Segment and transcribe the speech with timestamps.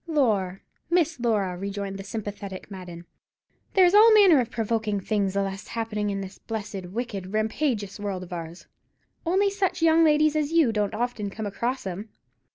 [0.07, 3.05] "Lor', Miss Laura," rejoined the sympathetic Madden,
[3.75, 8.33] "there's all manner of provoking things allus happenin' in this blessed, wicked, rampagious world of
[8.33, 8.65] ours;
[9.27, 12.09] only such young ladies as you don't often come across 'em.